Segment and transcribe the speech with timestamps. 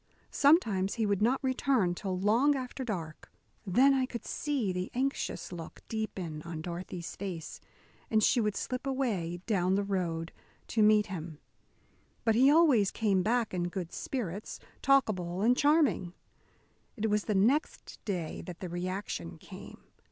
[0.31, 3.31] Sometimes he would not return till long after dark.
[3.67, 7.61] Then I could see the anxious look deepen on Dorothy's face,
[8.09, 10.31] and she would slip away down the road
[10.69, 11.37] to meet him.
[12.25, 16.15] But he always came back in good spirits, talkable and charming.
[16.97, 19.83] It was the next day that the reaction came.